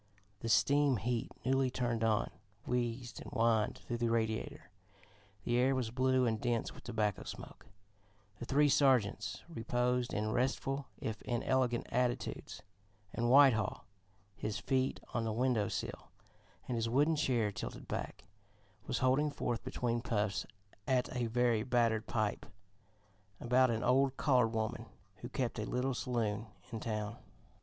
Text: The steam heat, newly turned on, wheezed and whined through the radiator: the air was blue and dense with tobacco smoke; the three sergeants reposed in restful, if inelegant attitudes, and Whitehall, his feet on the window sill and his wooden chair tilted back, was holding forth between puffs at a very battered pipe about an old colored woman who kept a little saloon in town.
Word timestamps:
The 0.39 0.49
steam 0.49 0.97
heat, 0.97 1.31
newly 1.45 1.69
turned 1.69 2.03
on, 2.03 2.31
wheezed 2.65 3.21
and 3.21 3.29
whined 3.31 3.77
through 3.77 3.99
the 3.99 4.09
radiator: 4.09 4.71
the 5.43 5.57
air 5.59 5.75
was 5.75 5.91
blue 5.91 6.25
and 6.25 6.41
dense 6.41 6.73
with 6.73 6.83
tobacco 6.83 7.21
smoke; 7.23 7.67
the 8.39 8.45
three 8.45 8.67
sergeants 8.67 9.43
reposed 9.47 10.11
in 10.11 10.31
restful, 10.31 10.87
if 10.99 11.21
inelegant 11.21 11.85
attitudes, 11.91 12.63
and 13.13 13.29
Whitehall, 13.29 13.85
his 14.35 14.57
feet 14.57 14.99
on 15.13 15.23
the 15.23 15.31
window 15.31 15.67
sill 15.67 16.07
and 16.67 16.75
his 16.75 16.89
wooden 16.89 17.15
chair 17.15 17.51
tilted 17.51 17.87
back, 17.87 18.23
was 18.87 18.97
holding 19.05 19.29
forth 19.29 19.63
between 19.63 20.01
puffs 20.01 20.47
at 20.87 21.15
a 21.15 21.27
very 21.27 21.61
battered 21.61 22.07
pipe 22.07 22.47
about 23.39 23.69
an 23.69 23.83
old 23.83 24.17
colored 24.17 24.47
woman 24.51 24.87
who 25.17 25.29
kept 25.29 25.59
a 25.59 25.63
little 25.63 25.93
saloon 25.93 26.47
in 26.71 26.79
town. 26.79 27.17